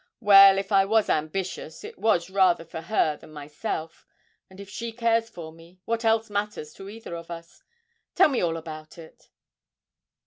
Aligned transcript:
Well, 0.19 0.57
if 0.57 0.71
I 0.71 0.83
was 0.83 1.11
ambitious, 1.11 1.83
it 1.83 1.99
was 1.99 2.31
rather 2.31 2.65
for 2.65 2.81
her 2.81 3.17
than 3.17 3.31
myself; 3.31 4.07
and 4.49 4.59
if 4.59 4.67
she 4.67 4.91
cares 4.91 5.29
for 5.29 5.51
me, 5.51 5.79
what 5.85 6.03
else 6.03 6.27
matters 6.27 6.73
to 6.73 6.89
either 6.89 7.15
of 7.15 7.29
us? 7.29 7.61
Tell 8.15 8.29
me 8.29 8.41
all 8.41 8.57
about 8.57 8.97
it.' 8.97 9.29